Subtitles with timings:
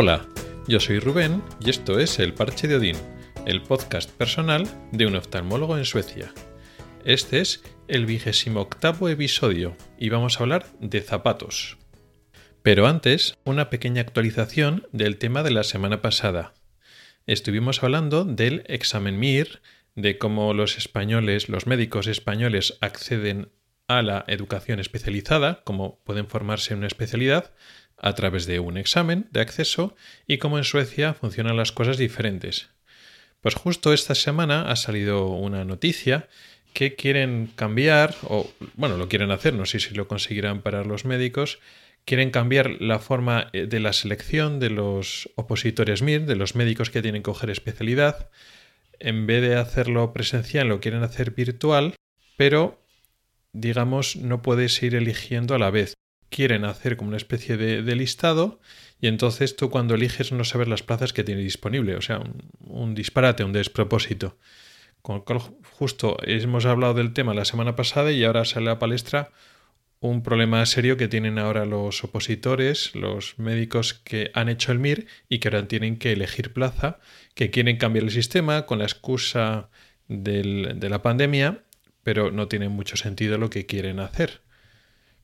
[0.00, 0.24] Hola,
[0.68, 2.96] yo soy Rubén y esto es El Parche de Odín,
[3.46, 6.32] el podcast personal de un oftalmólogo en Suecia.
[7.04, 11.78] Este es el vigésimo octavo episodio y vamos a hablar de zapatos.
[12.62, 16.54] Pero antes, una pequeña actualización del tema de la semana pasada.
[17.26, 19.62] Estuvimos hablando del examen MIR,
[19.96, 23.50] de cómo los españoles, los médicos españoles acceden
[23.88, 27.52] a la educación especializada, cómo pueden formarse en una especialidad,
[28.00, 32.70] a través de un examen de acceso y cómo en Suecia funcionan las cosas diferentes.
[33.40, 36.28] Pues justo esta semana ha salido una noticia
[36.72, 41.04] que quieren cambiar, o bueno, lo quieren hacer, no sé si lo conseguirán parar los
[41.04, 41.60] médicos,
[42.04, 46.90] quieren cambiar la forma eh, de la selección de los opositores MIR, de los médicos
[46.90, 48.30] que tienen que coger especialidad.
[48.98, 51.94] En vez de hacerlo presencial, lo quieren hacer virtual,
[52.36, 52.82] pero
[53.52, 55.94] digamos, no puedes ir eligiendo a la vez
[56.30, 58.60] quieren hacer como una especie de, listado
[59.00, 62.20] y entonces tú cuando eliges no sabes las plazas que tiene disponible, o sea,
[62.60, 64.36] un, disparate, un despropósito.
[65.02, 65.22] Con
[65.78, 69.30] justo hemos hablado del tema la semana pasada y ahora sale a palestra
[70.00, 75.06] un problema serio que tienen ahora los opositores, los médicos que han hecho el MIR
[75.28, 76.98] y que ahora tienen que elegir plaza,
[77.34, 79.70] que quieren cambiar el sistema con la excusa
[80.08, 81.62] de la pandemia,
[82.02, 84.40] pero no tiene mucho sentido lo que quieren hacer.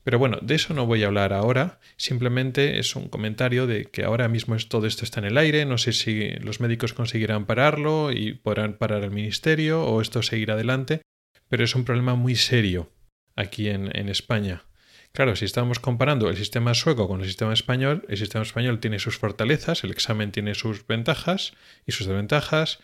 [0.05, 4.03] Pero bueno, de eso no voy a hablar ahora, simplemente es un comentario de que
[4.03, 8.11] ahora mismo todo esto está en el aire, no sé si los médicos conseguirán pararlo
[8.11, 11.01] y podrán parar el ministerio o esto seguirá adelante,
[11.49, 12.91] pero es un problema muy serio
[13.35, 14.65] aquí en, en España.
[15.11, 18.99] Claro, si estamos comparando el sistema sueco con el sistema español, el sistema español tiene
[18.99, 21.53] sus fortalezas, el examen tiene sus ventajas
[21.87, 22.77] y sus desventajas,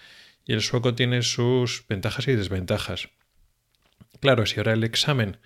[0.43, 3.09] y el sueco tiene sus ventajas y desventajas.
[4.21, 5.37] Claro, si ahora el examen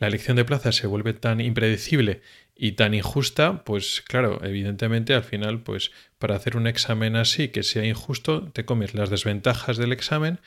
[0.00, 2.22] la elección de plazas se vuelve tan impredecible
[2.56, 7.62] y tan injusta, pues claro, evidentemente al final, pues para hacer un examen así que
[7.62, 10.40] sea injusto, te comes las desventajas del examen,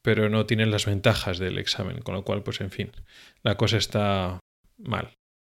[0.00, 2.90] pero no tienes las ventajas del examen, con lo cual, pues en fin,
[3.42, 4.40] la cosa está
[4.78, 5.10] mal.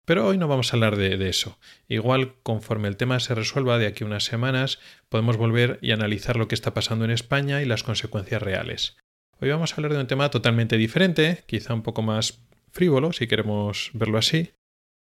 [0.05, 1.59] Pero hoy no vamos a hablar de, de, eso.
[1.87, 6.47] Igual, conforme el tema se resuelva de aquí unas semanas, podemos volver y analizar lo
[6.47, 8.97] que está pasando en España y las consecuencias reales.
[9.39, 13.27] Hoy vamos a hablar de un tema totalmente diferente, quizá un poco más frívolo, si
[13.27, 14.51] queremos verlo así.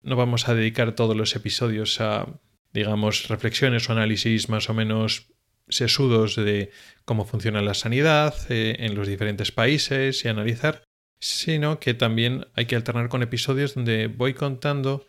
[0.02, 2.40] No vamos a dedicar todos los episodios a,
[2.72, 5.28] digamos, reflexiones o análisis más o menos
[5.68, 6.70] sesudos de
[7.04, 10.82] cómo funciona la sanidad eh, en los diferentes países y analizar,
[11.20, 15.06] sino que también hay que alternar con episodios donde voy contando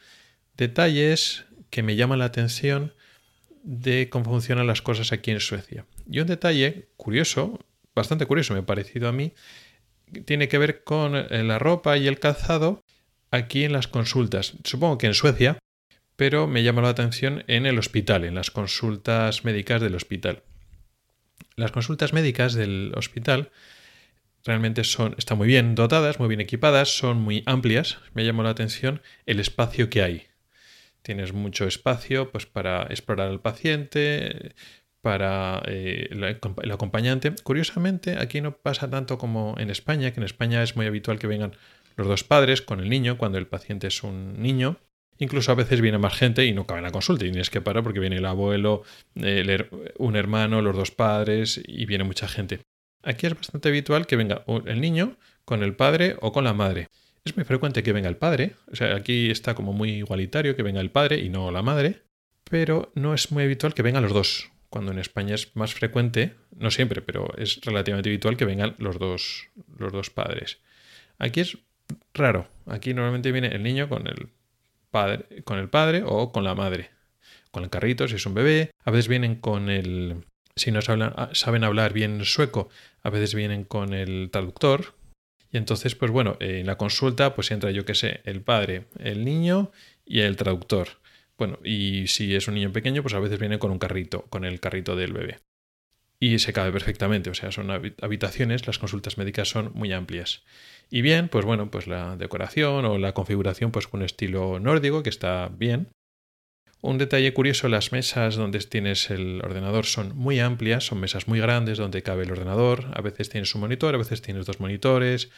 [0.57, 2.93] detalles que me llaman la atención
[3.63, 5.85] de cómo funcionan las cosas aquí en Suecia.
[6.09, 7.59] Y un detalle curioso,
[7.95, 9.33] bastante curioso me ha parecido a mí,
[10.25, 12.83] tiene que ver con eh, la ropa y el calzado
[13.31, 14.53] aquí en las consultas.
[14.63, 15.59] Supongo que en Suecia,
[16.15, 20.43] pero me llama la atención en el hospital, en las consultas médicas del hospital.
[21.55, 23.51] Las consultas médicas del hospital
[24.45, 27.99] realmente son, están muy bien dotadas, muy bien equipadas, son muy amplias.
[28.13, 30.27] Me llamó la atención el espacio que hay.
[31.01, 34.55] Tienes mucho espacio pues, para explorar al paciente,
[35.01, 37.33] para eh, el acompañante.
[37.43, 41.27] Curiosamente, aquí no pasa tanto como en España, que en España es muy habitual que
[41.27, 41.53] vengan
[41.95, 44.77] los dos padres con el niño cuando el paciente es un niño.
[45.17, 47.59] Incluso a veces viene más gente y no cabe en la consulta y tienes que
[47.59, 48.83] parar porque viene el abuelo,
[49.97, 52.61] un hermano, los dos padres y viene mucha gente.
[53.03, 56.88] Aquí es bastante habitual que venga el niño con el padre o con la madre.
[57.25, 60.63] Es muy frecuente que venga el padre, o sea, aquí está como muy igualitario que
[60.63, 62.03] venga el padre y no la madre,
[62.49, 66.35] pero no es muy habitual que vengan los dos, cuando en España es más frecuente,
[66.56, 69.47] no siempre, pero es relativamente habitual que vengan los dos,
[69.78, 70.59] los dos padres.
[71.18, 71.57] Aquí es
[72.13, 72.47] raro.
[72.68, 74.30] Aquí normalmente viene el niño con el
[74.91, 76.91] padre, con el padre o con la madre.
[77.52, 78.72] Con el carrito, si es un bebé.
[78.84, 80.25] A veces vienen con el.
[80.56, 82.69] Si no saben, ah, saben hablar bien sueco,
[83.01, 84.94] a veces vienen con el traductor.
[85.51, 89.25] Y entonces, pues bueno, en la consulta, pues entra, yo qué sé, el padre, el
[89.25, 89.72] niño
[90.06, 90.89] y el traductor.
[91.39, 94.44] Bueno, y si es un niño pequeño, pues a veces viene con un carrito, con
[94.44, 95.39] el carrito del bebé.
[96.19, 97.71] Y se cabe perfectamente, o sea, son
[98.01, 100.44] habitaciones, las consultas médicas son muy amplias.
[100.91, 105.09] Y bien, pues bueno, pues la decoración o la configuración, pues con estilo nórdico, que
[105.09, 105.88] está bien.
[106.81, 111.39] Un detalle curioso, las mesas donde tienes el ordenador son muy amplias, son mesas muy
[111.39, 115.30] grandes donde cabe el ordenador, a veces tienes un monitor, a veces tienes dos monitores,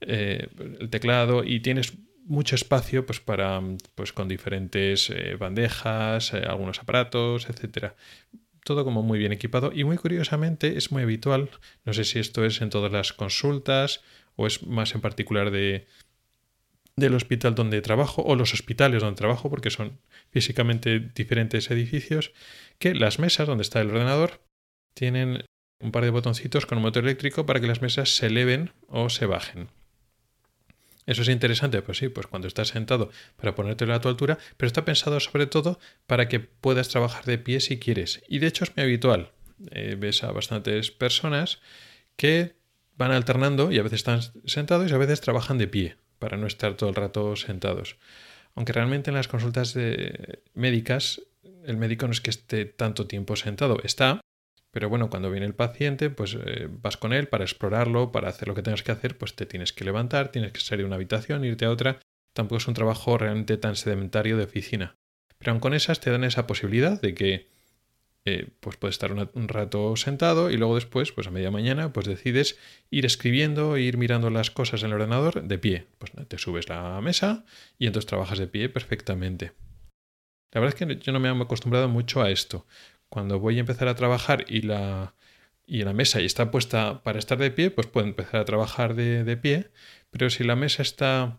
[0.00, 0.48] eh,
[0.80, 1.92] el teclado y tienes
[2.24, 3.60] mucho espacio pues para
[3.94, 7.96] pues con diferentes eh, bandejas, eh, algunos aparatos, etcétera.
[8.64, 11.50] Todo como muy bien equipado y muy curiosamente es muy habitual,
[11.84, 14.02] no sé si esto es en todas las consultas
[14.36, 15.86] o es más en particular de
[16.96, 19.98] del hospital donde trabajo o los hospitales donde trabajo porque son
[20.30, 22.32] físicamente diferentes edificios
[22.78, 24.40] que las mesas donde está el ordenador
[24.94, 25.44] tienen
[25.80, 29.10] un par de botoncitos con un motor eléctrico para que las mesas se eleven o
[29.10, 29.68] se bajen.
[31.06, 34.66] Eso es interesante, pues sí, pues cuando estás sentado para ponértelo a tu altura, pero
[34.66, 38.22] está pensado sobre todo para que puedas trabajar de pie si quieres.
[38.28, 39.32] Y de hecho es muy habitual.
[39.70, 41.60] Eh, ves a bastantes personas
[42.16, 42.56] que
[42.96, 46.46] van alternando y a veces están sentados y a veces trabajan de pie para no
[46.46, 47.96] estar todo el rato sentados.
[48.54, 49.76] Aunque realmente en las consultas
[50.54, 51.20] médicas
[51.64, 54.20] el médico no es que esté tanto tiempo sentado, está,
[54.74, 58.48] pero bueno, cuando viene el paciente, pues eh, vas con él para explorarlo, para hacer
[58.48, 60.96] lo que tengas que hacer, pues te tienes que levantar, tienes que salir de una
[60.96, 62.00] habitación, irte a otra.
[62.32, 64.96] Tampoco es un trabajo realmente tan sedentario de oficina.
[65.38, 67.46] Pero aun con esas te dan esa posibilidad de que
[68.24, 72.08] eh, pues puedes estar un rato sentado y luego después, pues a media mañana, pues
[72.08, 72.58] decides
[72.90, 75.86] ir escribiendo, ir mirando las cosas en el ordenador de pie.
[75.98, 77.44] Pues te subes la mesa
[77.78, 79.52] y entonces trabajas de pie perfectamente.
[80.54, 82.66] La verdad es que yo no me he acostumbrado mucho a esto.
[83.14, 85.14] Cuando voy a empezar a trabajar y la,
[85.68, 88.96] y la mesa y está puesta para estar de pie, pues puedo empezar a trabajar
[88.96, 89.68] de, de pie.
[90.10, 91.38] Pero si la mesa está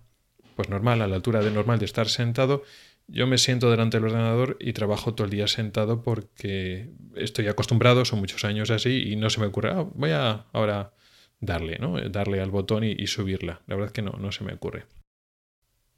[0.56, 2.64] pues normal, a la altura de normal de estar sentado,
[3.08, 8.06] yo me siento delante del ordenador y trabajo todo el día sentado porque estoy acostumbrado,
[8.06, 10.94] son muchos años así y no se me ocurre, ah, voy a ahora
[11.42, 12.00] darle, ¿no?
[12.10, 13.64] Darle al botón y, subirla.
[13.68, 14.86] La verdad es que no, no se me ocurre.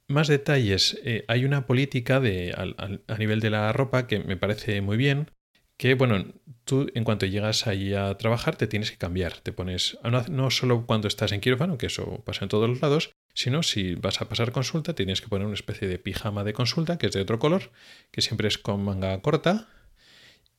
[0.07, 0.99] Más detalles.
[1.03, 5.29] Eh, hay una política de, a nivel de la ropa que me parece muy bien,
[5.77, 6.25] que bueno,
[6.65, 9.37] tú en cuanto llegas ahí a trabajar te tienes que cambiar.
[9.37, 12.81] Te pones, no, no solo cuando estás en quirófano, que eso pasa en todos los
[12.81, 16.53] lados, sino si vas a pasar consulta, tienes que poner una especie de pijama de
[16.53, 17.71] consulta, que es de otro color,
[18.11, 19.67] que siempre es con manga corta.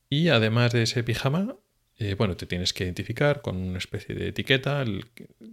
[0.09, 1.57] Y además de ese pijama,
[1.97, 4.85] eh, bueno, te tienes que identificar con una especie de etiqueta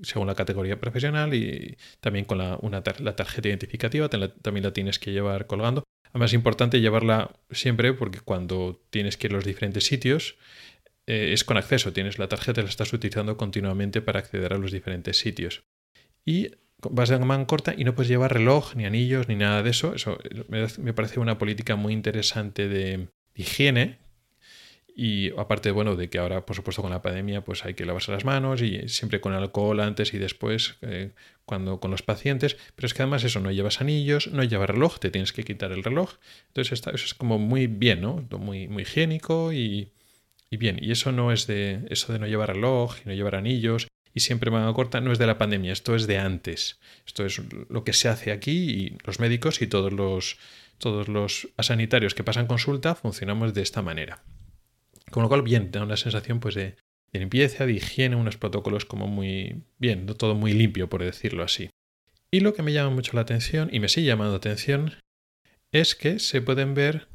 [0.03, 5.01] según la categoría profesional y también con la, una la tarjeta identificativa, también la tienes
[5.01, 5.83] que llevar colgando.
[6.17, 10.37] Además importante llevarla siempre porque cuando tienes que ir a los diferentes sitios
[11.07, 14.73] eh, es con acceso, tienes la tarjeta, la estás utilizando continuamente para acceder a los
[14.73, 15.65] diferentes sitios.
[16.25, 19.69] Y vas de manga corta y no puedes llevar reloj, ni anillos, ni nada de
[19.69, 19.95] eso.
[19.95, 20.19] Eso
[20.49, 23.99] me parece una política muy interesante de higiene.
[24.98, 28.10] Y aparte, bueno, de que ahora, por supuesto, con la pandemia, pues hay que lavarse
[28.12, 31.10] las manos y siempre con alcohol antes y después eh,
[31.44, 32.56] cuando con los pacientes.
[32.75, 35.70] Pero es que además eso, no llevas anillos, no llevas reloj, te tienes que quitar
[35.70, 36.14] el reloj.
[36.48, 38.26] Entonces eso es como muy bien, ¿no?
[38.38, 39.93] Muy, muy higiénico y,
[40.50, 40.78] y bien.
[40.81, 44.20] Y eso no es de eso de no llevar reloj y no llevar anillos y
[44.20, 46.81] siempre manga corta no es de la pandemia, esto es de antes.
[47.06, 47.38] Esto es
[47.69, 50.38] lo que se hace aquí y los médicos y todos los,
[50.78, 54.22] todos los sanitarios que pasan consulta funcionamos de esta manera.
[55.11, 56.76] Con lo cual, bien, da una sensación pues de,
[57.12, 61.70] limpieza, de higiene, unos protocolos como muy bien, todo muy limpio, por decirlo así.
[62.31, 64.94] Y lo que me llama mucho la atención, y me sigue llamando la atención,
[65.73, 67.08] es que se pueden ver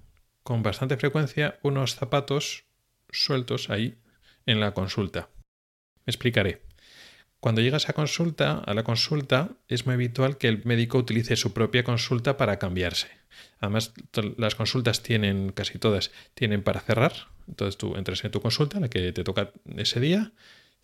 [0.44, 2.66] con bastante frecuencia unos zapatos
[3.10, 3.96] sueltos ahí
[4.46, 5.30] en la consulta.
[6.06, 6.71] Me explicaré.
[7.42, 11.54] Cuando llegas a consulta, a la consulta, es muy habitual que el médico utilice su
[11.54, 13.10] propia consulta para cambiarse.
[13.60, 13.94] Además,
[14.38, 17.14] las consultas tienen, casi todas, tienen para cerrar.
[17.48, 20.34] Entonces tú entras en tu consulta, la que te toca ese día,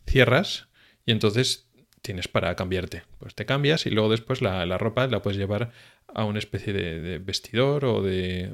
[0.08, 0.68] cierras
[1.06, 1.70] y entonces
[2.02, 3.04] tienes para cambiarte.
[3.20, 5.72] Pues te cambias y luego después la, ropa la puedes llevar
[6.08, 8.52] a una especie de, vestidor o de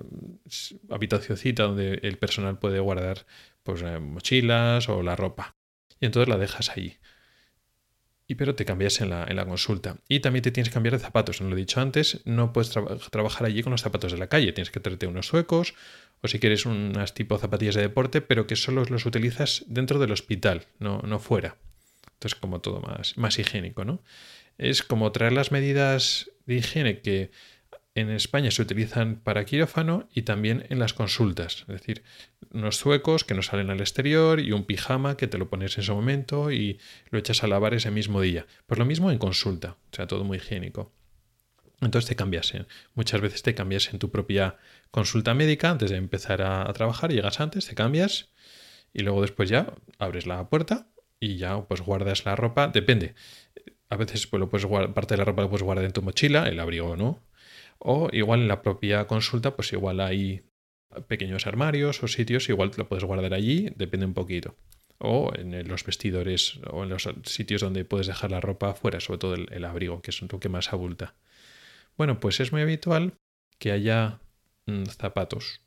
[0.89, 3.25] habitacióncita donde el personal puede guardar
[3.63, 5.55] pues, eh, mochilas o la ropa.
[6.01, 6.97] Y entonces la dejas ahí
[8.27, 9.97] y pero te cambias en la, en la, consulta.
[10.07, 11.41] Y también te tienes que cambiar de zapatos.
[11.41, 12.71] No lo he dicho antes, no puedes
[13.11, 14.53] trabajar allí con los zapatos de la calle.
[14.53, 15.73] Tienes que traerte unos suecos
[16.21, 20.11] o si quieres unas tipo zapatillas de deporte, pero que solo los utilizas dentro del
[20.11, 21.57] hospital, no, no fuera.
[22.13, 24.01] Entonces, como todo más, más higiénico, ¿no?
[24.57, 27.31] Es como traer las medidas de higiene que
[27.95, 31.61] en España se utilizan para quirófano y también en las consultas.
[31.61, 32.03] Es decir,
[32.51, 35.83] unos zuecos que no salen al exterior y un pijama que te lo pones en
[35.83, 36.79] ese momento y
[37.11, 38.47] lo echas a lavar ese mismo día.
[38.65, 40.91] Pues lo mismo en consulta, o sea, todo muy higiénico.
[41.81, 42.53] Entonces te cambias.
[42.95, 44.57] Muchas veces te cambias en tu propia
[44.89, 47.11] consulta médica antes de empezar a, trabajar.
[47.11, 48.29] Llegas antes, te cambias
[48.93, 50.87] y luego después ya abres la puerta
[51.19, 52.69] y ya pues guardas la ropa.
[52.69, 53.13] Depende.
[53.89, 56.47] A veces pues, lo puedes parte de la ropa lo puedes guardar en tu mochila,
[56.47, 57.21] el abrigo no
[57.85, 60.43] o igual en la propia consulta, pues igual hay
[61.07, 64.55] pequeños armarios o sitios, igual te lo puedes guardar allí, depende un poquito.
[64.99, 69.19] O en los vestidores o en los sitios donde puedes dejar la ropa fuera, sobre
[69.19, 71.15] todo el, abrigo, que es un toque más abulta.
[71.97, 73.15] Bueno, pues es muy habitual
[73.59, 74.21] que haya
[74.65, 75.59] mm, zapatos.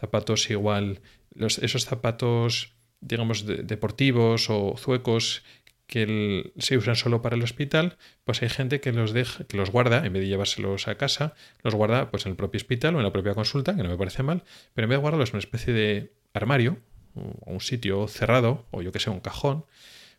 [0.00, 1.02] Zapatos igual,
[1.36, 5.44] esos zapatos, digamos, deportivos o zuecos
[5.88, 9.70] que se usan solo para el hospital, pues hay gente que los deja, que los
[9.70, 12.98] guarda, en vez de llevárselos a casa, los guarda pues en el propio hospital o
[12.98, 15.36] en la propia consulta, que no me parece mal, pero en vez de guardarlos en
[15.36, 16.78] una especie de armario,
[17.14, 19.64] o un sitio cerrado, o yo que sé, un cajón,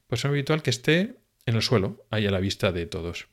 [0.07, 3.27] pues es habitual que esté en el suelo, ahí a la vista de todos.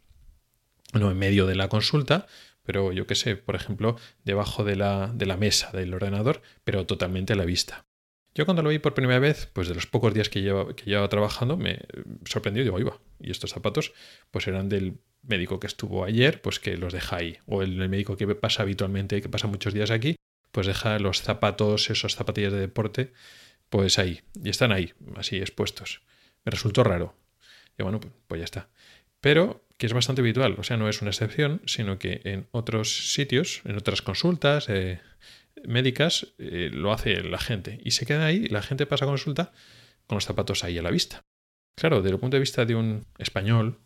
[0.93, 2.27] No en medio de la consulta,
[2.65, 6.85] pero yo que sé, por ejemplo, debajo de la, de la mesa del ordenador, pero
[6.85, 7.87] totalmente a la vista.
[8.37, 11.57] Yo cuando lo vi por primera vez, pues de los pocos días que llevaba, trabajando,
[11.57, 11.79] me
[12.27, 13.01] sorprendió y digo, iba.
[13.19, 13.95] Y estos zapatos,
[14.31, 17.39] pues eran del médico que estuvo ayer, pues que los deja ahí.
[17.47, 20.17] O el, médico que pasa habitualmente, que pasa muchos días aquí,
[20.53, 23.15] pues deja los zapatos, esos zapatillas de deporte,
[23.71, 24.21] pues ahí.
[24.45, 26.03] Y están ahí, así expuestos.
[26.45, 27.15] Me resultó raro.
[27.79, 28.69] Y bueno, pues ya está.
[29.23, 33.15] Pero que es bastante habitual, o sea, no es una excepción, sino que en otros
[33.15, 35.01] sitios, en otras consultas, eh,
[35.67, 39.53] médicas eh, lo hace la gente y se queda ahí la gente pasa consulta
[40.07, 41.25] con los zapatos ahí a la vista.
[41.77, 43.79] Claro, desde el punto de vista de un español,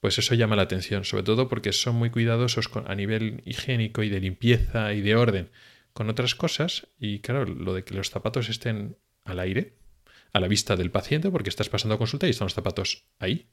[0.00, 4.08] pues eso llama la atención, sobre todo porque son muy cuidadosos a nivel higiénico y
[4.08, 5.50] de limpieza y de orden
[5.92, 9.74] con otras cosas y claro, lo de que los zapatos estén al aire,
[10.32, 13.48] a la vista del paciente, porque estás pasando consulta y están los zapatos ahí,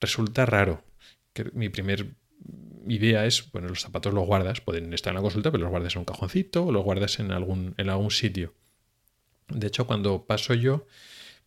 [0.00, 0.84] resulta raro.
[1.32, 2.14] Que mi primer
[2.86, 5.94] idea es, bueno, los zapatos los guardas, pueden estar en la consulta, pero los guardas
[5.94, 8.54] en un cajoncito o los guardas en algún, en algún sitio.
[9.48, 10.86] De hecho, cuando paso yo,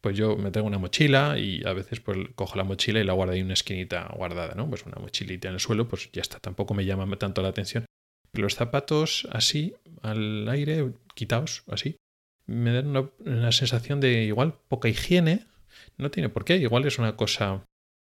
[0.02, 3.14] pues yo me tengo una mochila y a veces pues cojo la mochila y la
[3.14, 4.68] guardo ahí en una esquinita guardada, ¿no?
[4.68, 7.86] Pues una mochilita en el suelo, pues ya está, tampoco me llama tanto la atención.
[8.34, 11.98] Los zapatos así, al aire, quitados, así,
[12.48, 15.46] me dan una, una sensación de igual poca higiene.
[15.98, 17.66] No tiene por qué, igual es una cosa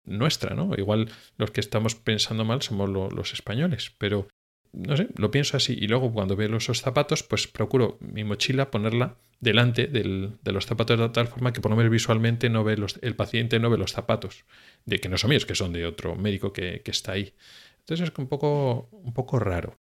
[0.05, 0.71] nuestra, ¿no?
[0.77, 4.29] Igual los que estamos pensando mal somos los españoles, pero
[4.73, 5.77] no sé, lo pienso así.
[5.81, 10.67] Y luego cuando veo esos zapatos, pues procuro mi mochila ponerla delante del, de los
[10.67, 13.71] zapatos de tal forma que por lo menos visualmente no ve los, el paciente no
[13.71, 14.45] ve los zapatos,
[14.85, 17.35] de que no son míos, que son de otro médico que, que está ahí.
[17.81, 19.77] Entonces es un poco, un poco raro.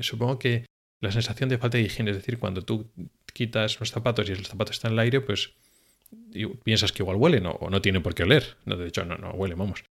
[0.00, 0.66] supongo que
[1.00, 2.90] la sensación de falta de higiene, es decir, cuando tú
[3.32, 5.54] quitas los zapatos y los zapatos están en el aire, pues
[6.64, 8.56] piensas que igual huelen o, no tiene por qué oler.
[8.64, 9.84] No, de hecho, no, no huele, vamos.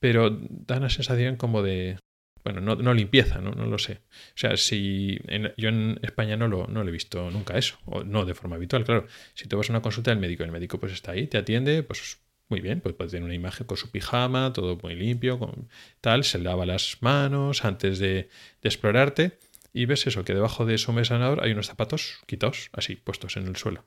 [0.00, 1.98] Pero da una sensación como de.
[2.42, 3.52] Bueno, no, no limpieza, ¿no?
[3.52, 4.02] no lo sé.
[4.10, 5.18] O sea, si
[5.56, 8.56] yo en España no lo, no lo he visto nunca eso, o no de forma
[8.56, 9.06] habitual, claro.
[9.32, 11.82] Si tú vas a una consulta del médico, el médico pues está ahí, te atiende,
[11.82, 12.18] pues
[12.50, 15.70] muy bien, pues puede tener una imagen con su pijama, todo muy limpio, con
[16.02, 18.28] tal, se lava las manos antes de,
[18.60, 19.38] de explorarte
[19.74, 23.48] y ves eso, que debajo de su mesa hay unos zapatos quitados, así, puestos en
[23.48, 23.84] el suelo.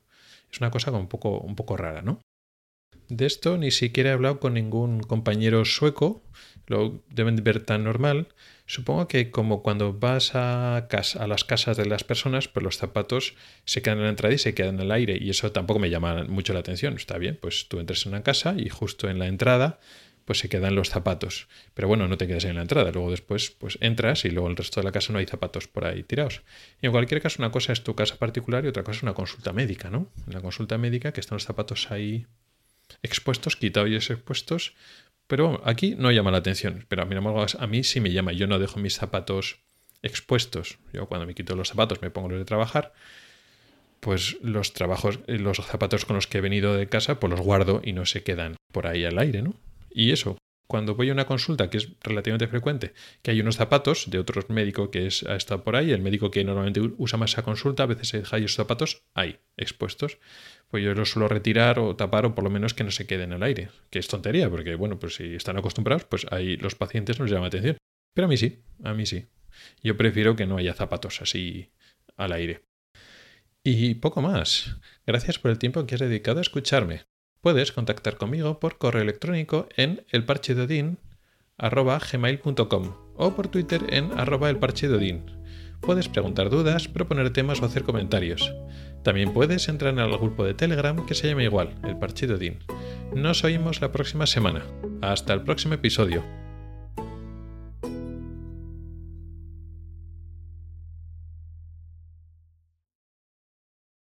[0.50, 2.20] Es una cosa un poco, un poco rara, ¿no?
[3.08, 6.22] De esto ni siquiera he hablado con ningún compañero sueco,
[6.66, 8.28] lo deben ver tan normal.
[8.66, 12.76] Supongo que como cuando vas a, casa, a las casas de las personas, pues los
[12.76, 15.80] zapatos se quedan en la entrada y se quedan en el aire y eso tampoco
[15.80, 16.96] me llama mucho la atención.
[16.96, 19.80] Está bien, pues tú entras en una casa y justo en la entrada
[20.28, 21.48] pues se quedan los zapatos.
[21.72, 24.56] Pero bueno, no te quedas en la entrada, luego después pues entras y luego el
[24.56, 26.42] resto de la casa no hay zapatos por ahí tirados.
[26.82, 29.14] Y en cualquier caso, una cosa es tu casa particular y otra cosa es una
[29.14, 30.12] consulta médica, ¿no?
[30.26, 32.26] En la consulta médica que están los zapatos ahí
[33.02, 34.74] expuestos, quitados y expuestos,
[35.26, 38.46] pero aquí no llama la atención, pero a mí, a mí sí me llama, yo
[38.46, 39.60] no dejo mis zapatos
[40.02, 40.78] expuestos.
[40.92, 42.92] Yo cuando me quito los zapatos me pongo los de trabajar,
[44.00, 47.80] pues los trabajos, los zapatos con los que he venido de casa, pues los guardo
[47.82, 49.54] y no se quedan por ahí al aire, ¿no?
[49.98, 50.38] Y eso,
[50.68, 54.40] cuando voy a una consulta, que es relativamente frecuente, que hay unos zapatos de otro
[54.48, 57.82] médico que es, ha estado por ahí, el médico que normalmente usa más esa consulta,
[57.82, 60.18] a veces deja esos zapatos ahí, expuestos,
[60.68, 63.32] pues yo los suelo retirar o tapar o por lo menos que no se queden
[63.32, 67.18] al aire, que es tontería, porque bueno, pues si están acostumbrados, pues ahí los pacientes
[67.18, 67.76] no les llama atención.
[68.14, 69.26] Pero a mí sí, a mí sí.
[69.82, 71.72] Yo prefiero que no haya zapatos así
[72.16, 72.62] al aire.
[73.64, 74.76] Y poco más.
[75.04, 77.02] Gracias por el tiempo que has dedicado a escucharme.
[77.40, 85.38] Puedes contactar conmigo por correo electrónico en elparchedodin.gmail.com o por Twitter en arroba elparchedodin.
[85.80, 88.52] Puedes preguntar dudas, proponer temas o hacer comentarios.
[89.02, 92.26] También puedes entrar en el grupo de Telegram que se llama igual, El Parche
[93.14, 94.64] Nos oímos la próxima semana.
[95.00, 96.24] Hasta el próximo episodio.